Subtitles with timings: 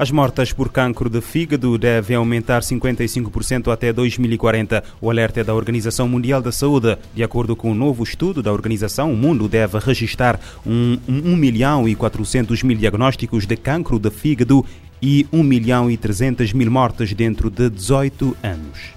[0.00, 4.82] As mortes por cancro de fígado devem aumentar 55% até 2040.
[4.98, 6.96] O alerta é da Organização Mundial da Saúde.
[7.14, 11.86] De acordo com um novo estudo da organização, o mundo deve registrar um, 1 milhão
[11.86, 14.64] e 400 mil diagnósticos de cancro de fígado
[15.02, 18.94] e 1 milhão e 300 mil mortes dentro de 18 anos.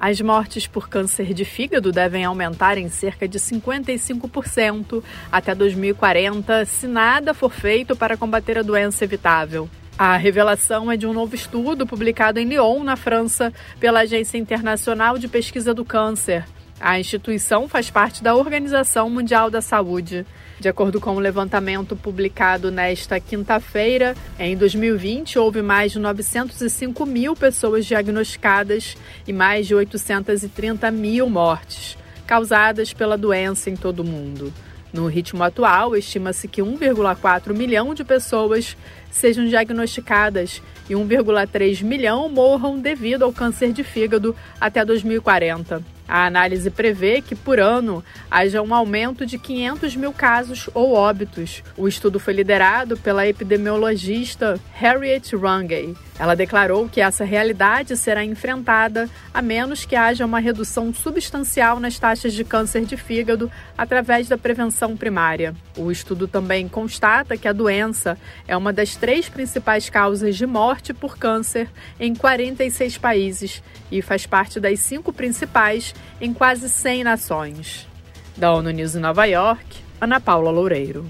[0.00, 6.88] As mortes por câncer de fígado devem aumentar em cerca de 55% até 2040, se
[6.88, 9.70] nada for feito para combater a doença evitável.
[10.00, 15.18] A revelação é de um novo estudo publicado em Lyon, na França, pela Agência Internacional
[15.18, 16.42] de Pesquisa do Câncer.
[16.80, 20.24] A instituição faz parte da Organização Mundial da Saúde.
[20.58, 27.04] De acordo com o um levantamento publicado nesta quinta-feira, em 2020 houve mais de 905
[27.04, 28.96] mil pessoas diagnosticadas
[29.28, 34.50] e mais de 830 mil mortes causadas pela doença em todo o mundo.
[34.92, 38.76] No ritmo atual, estima-se que 1,4 milhão de pessoas
[39.10, 45.82] sejam diagnosticadas e 1,3 milhão morram devido ao câncer de fígado até 2040.
[46.08, 51.62] A análise prevê que, por ano, haja um aumento de 500 mil casos ou óbitos.
[51.76, 55.94] O estudo foi liderado pela epidemiologista Harriet Rungay.
[56.20, 61.98] Ela declarou que essa realidade será enfrentada a menos que haja uma redução substancial nas
[61.98, 65.54] taxas de câncer de fígado através da prevenção primária.
[65.78, 70.92] O estudo também constata que a doença é uma das três principais causas de morte
[70.92, 77.88] por câncer em 46 países e faz parte das cinco principais em quase 100 nações.
[78.36, 79.64] Da ONU News em Nova York,
[79.98, 81.06] Ana Paula Loureiro.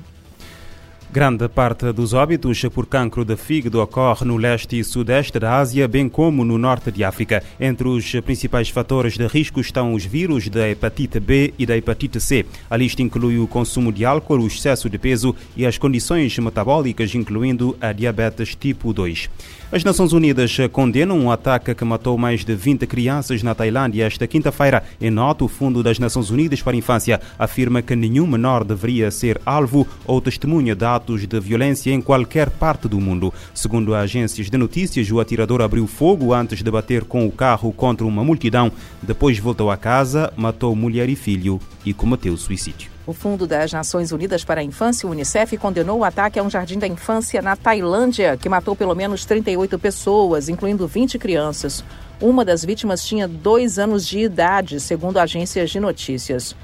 [1.12, 5.88] Grande parte dos óbitos por cancro de fígado ocorre no leste e sudeste da Ásia,
[5.88, 7.42] bem como no norte de África.
[7.58, 12.20] Entre os principais fatores de risco estão os vírus da hepatite B e da hepatite
[12.20, 12.46] C.
[12.70, 17.12] A lista inclui o consumo de álcool, o excesso de peso e as condições metabólicas,
[17.12, 19.28] incluindo a diabetes tipo 2.
[19.72, 24.26] As Nações Unidas condenam um ataque que matou mais de 20 crianças na Tailândia esta
[24.26, 24.82] quinta-feira.
[25.00, 29.12] Em nota, o Fundo das Nações Unidas para a Infância afirma que nenhum menor deveria
[29.12, 33.32] ser alvo ou testemunha de atos de violência em qualquer parte do mundo.
[33.54, 38.06] Segundo agências de notícias, o atirador abriu fogo antes de bater com o carro contra
[38.06, 38.70] uma multidão.
[39.02, 42.90] Depois voltou a casa, matou mulher e filho e cometeu suicídio.
[43.06, 46.50] O Fundo das Nações Unidas para a Infância, o Unicef, condenou o ataque a um
[46.50, 51.82] jardim da infância na Tailândia, que matou pelo menos 38 pessoas, incluindo 20 crianças.
[52.20, 56.54] Uma das vítimas tinha dois anos de idade, segundo agências de notícias.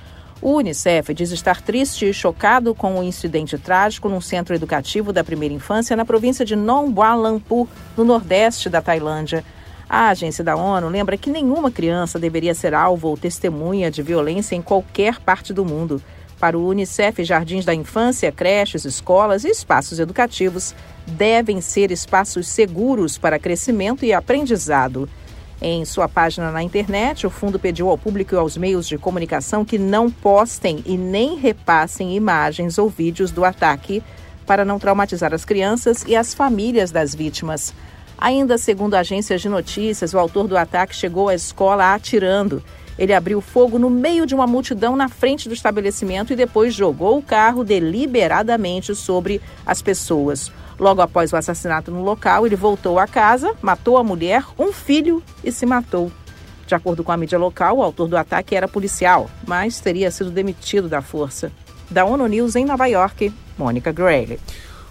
[0.43, 5.25] O Unicef diz estar triste e chocado com o incidente trágico num centro educativo da
[5.25, 7.67] primeira infância na província de Nong Lampu,
[7.97, 9.43] no nordeste da Tailândia.
[9.89, 14.55] A agência da ONU lembra que nenhuma criança deveria ser alvo ou testemunha de violência
[14.55, 16.03] em qualquer parte do mundo.
[16.39, 20.75] Para o Unicef, jardins da infância, creches, escolas e espaços educativos
[21.07, 25.09] devem ser espaços seguros para crescimento e aprendizado.
[25.61, 29.65] Em sua página na internet, o fundo pediu ao público e aos meios de comunicação
[29.65, 34.03] que não postem e nem repassem imagens ou vídeos do ataque
[34.47, 37.75] para não traumatizar as crianças e as famílias das vítimas.
[38.19, 42.62] Ainda segundo agências de notícias, o autor do ataque chegou à escola atirando
[42.99, 47.19] ele abriu fogo no meio de uma multidão na frente do estabelecimento e depois jogou
[47.19, 50.50] o carro deliberadamente sobre as pessoas.
[50.78, 55.22] Logo após o assassinato no local, ele voltou à casa, matou a mulher, um filho
[55.42, 56.12] e se matou.
[56.66, 60.31] De acordo com a mídia local, o autor do ataque era policial, mas teria sido
[60.31, 61.53] demitido da força.
[61.88, 64.38] Da ONU News em Nova York, Mônica Grayle.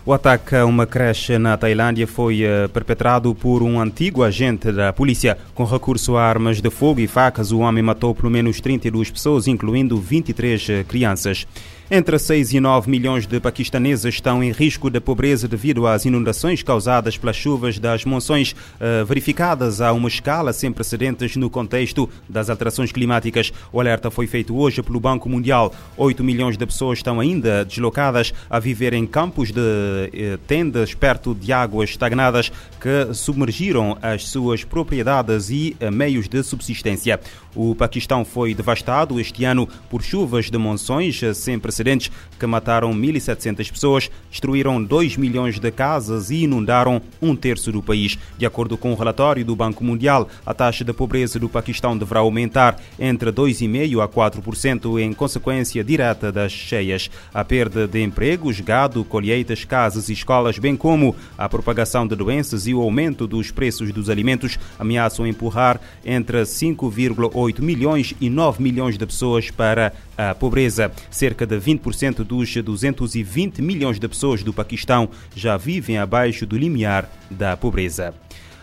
[0.06, 4.94] O ataque a uma creche na Tailândia foi uh, perpetrado por um antigo agente da
[4.94, 5.35] polícia.
[5.56, 9.47] Com recurso a armas de fogo e facas, o homem matou pelo menos 32 pessoas,
[9.47, 11.47] incluindo 23 eh, crianças.
[11.90, 16.64] Entre 6 e 9 milhões de paquistaneses estão em risco de pobreza devido às inundações
[16.64, 22.49] causadas pelas chuvas das monções uh, verificadas a uma escala sem precedentes no contexto das
[22.49, 23.53] alterações climáticas.
[23.72, 25.72] O alerta foi feito hoje pelo Banco Mundial.
[25.96, 31.35] 8 milhões de pessoas estão ainda deslocadas a viver em campos de uh, tendas perto
[31.35, 37.20] de águas estagnadas que submergiram as suas propriedades e uh, meios de subsistência.
[37.53, 42.94] O Paquistão foi devastado este ano por chuvas de monções sem precedentes precedentes que mataram
[42.94, 48.18] 1.700 pessoas, destruíram 2 milhões de casas e inundaram um terço do país.
[48.38, 51.98] De acordo com o um relatório do Banco Mundial, a taxa de pobreza do Paquistão
[51.98, 57.10] deverá aumentar entre 2,5% a 4% em consequência direta das cheias.
[57.34, 62.68] A perda de empregos, gado, colheitas, casas e escolas, bem como a propagação de doenças
[62.68, 68.98] e o aumento dos preços dos alimentos ameaçam empurrar entre 5,8 milhões e 9 milhões
[68.98, 70.92] de pessoas para a pobreza.
[71.10, 77.09] Cerca de 20% dos 220 milhões de pessoas do Paquistão já vivem abaixo do limiar
[77.32, 78.14] da pobreza.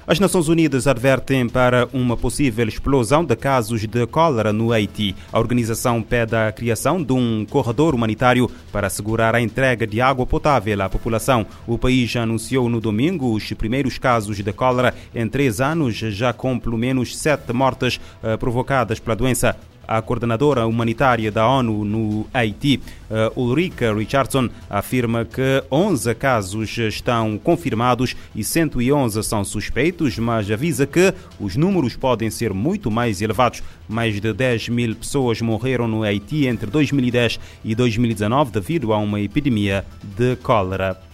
[0.04, 5.14] As Nações Unidas advertem para uma possível explosão de casos de cólera no Haiti.
[5.32, 10.26] A organização pede a criação de um corredor humanitário para assegurar a entrega de água
[10.26, 11.46] potável à população.
[11.68, 16.58] O país anunciou no domingo os primeiros casos de cólera em três anos, já com
[16.58, 19.56] pelo menos sete mortes eh, provocadas pela doença
[19.86, 22.80] a coordenadora humanitária da ONU no Haiti,
[23.10, 30.86] uh, Ulrika Richardson, afirma que 11 casos estão confirmados e 111 são suspeitos, mas avisa
[30.86, 33.62] que os números podem ser muito mais elevados.
[33.88, 39.20] Mais de 10 mil pessoas morreram no Haiti entre 2010 e 2019 devido a uma
[39.20, 41.11] epidemia de cólera.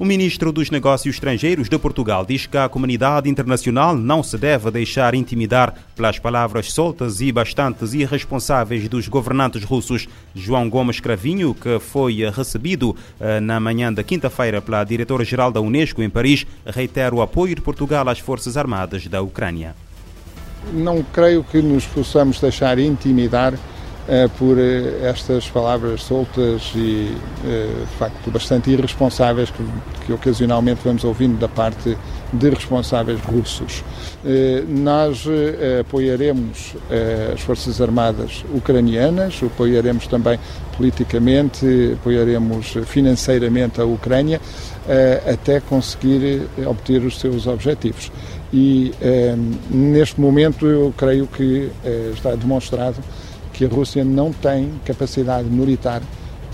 [0.00, 4.70] O ministro dos Negócios Estrangeiros de Portugal diz que a comunidade internacional não se deve
[4.70, 10.08] deixar intimidar pelas palavras soltas e bastante irresponsáveis dos governantes russos.
[10.36, 16.00] João Gomes Cravinho, que foi recebido eh, na manhã da quinta-feira pela diretora-geral da Unesco
[16.00, 19.74] em Paris, reitera o apoio de Portugal às Forças Armadas da Ucrânia.
[20.72, 23.58] Não creio que nos possamos deixar intimidar
[24.38, 27.14] por eh, estas palavras soltas e,
[27.44, 29.62] eh, de facto, bastante irresponsáveis que,
[30.06, 31.96] que ocasionalmente vamos ouvindo da parte
[32.32, 33.82] de responsáveis russos.
[34.68, 35.24] Nós
[35.80, 36.76] apoiaremos
[37.32, 40.38] as Forças Armadas ucranianas, apoiaremos também
[40.76, 44.42] politicamente, apoiaremos financeiramente a Ucrânia
[45.32, 48.12] até conseguir obter os seus objetivos.
[48.52, 48.92] E
[49.70, 51.70] neste momento eu creio que
[52.12, 52.96] está demonstrado
[53.58, 56.00] que a Rússia não tem capacidade militar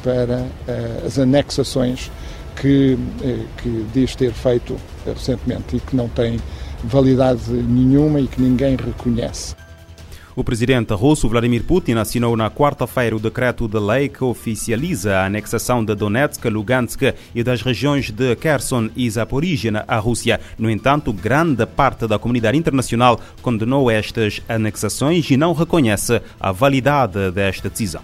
[0.02, 2.10] para uh, as anexações
[2.56, 4.74] que, uh, que diz ter feito
[5.04, 6.40] recentemente e que não tem
[6.82, 9.54] validade nenhuma e que ninguém reconhece.
[10.36, 15.26] O presidente russo Vladimir Putin assinou na quarta-feira o decreto de lei que oficializa a
[15.26, 17.02] anexação de Donetsk, Lugansk
[17.32, 20.40] e das regiões de Kherson e Zaporizhia à Rússia.
[20.58, 27.30] No entanto, grande parte da comunidade internacional condenou estas anexações e não reconhece a validade
[27.30, 28.02] desta decisão.